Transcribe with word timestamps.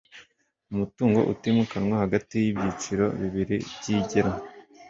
Umutungo 0.71 1.19
utimukanwa 1.31 1.95
hagati 2.03 2.33
y 2.43 2.47
ibyiciro 2.51 3.05
bibiri 3.21 3.57
by 3.77 3.87
igenwa 3.97 4.37